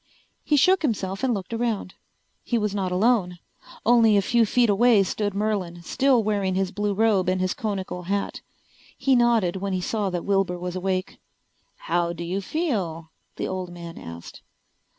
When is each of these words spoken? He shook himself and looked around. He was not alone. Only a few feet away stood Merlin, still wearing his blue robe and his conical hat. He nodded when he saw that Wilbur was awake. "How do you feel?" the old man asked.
He 0.43 0.57
shook 0.57 0.81
himself 0.81 1.23
and 1.23 1.31
looked 1.31 1.53
around. 1.53 1.93
He 2.43 2.57
was 2.57 2.73
not 2.73 2.91
alone. 2.91 3.37
Only 3.85 4.17
a 4.17 4.21
few 4.23 4.47
feet 4.47 4.67
away 4.67 5.03
stood 5.03 5.35
Merlin, 5.35 5.83
still 5.83 6.23
wearing 6.23 6.55
his 6.55 6.71
blue 6.71 6.95
robe 6.95 7.29
and 7.29 7.39
his 7.39 7.53
conical 7.53 8.01
hat. 8.05 8.41
He 8.97 9.15
nodded 9.15 9.57
when 9.57 9.73
he 9.73 9.81
saw 9.81 10.09
that 10.09 10.25
Wilbur 10.25 10.57
was 10.57 10.75
awake. 10.75 11.19
"How 11.85 12.13
do 12.13 12.23
you 12.23 12.41
feel?" 12.41 13.11
the 13.35 13.47
old 13.47 13.69
man 13.69 13.99
asked. 13.99 14.41